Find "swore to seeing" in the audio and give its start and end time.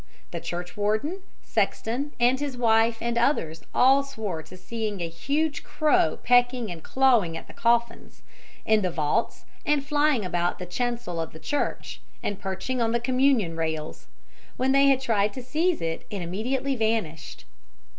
4.01-4.99